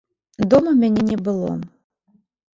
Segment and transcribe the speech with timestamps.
[0.53, 1.51] Дома мяне не было.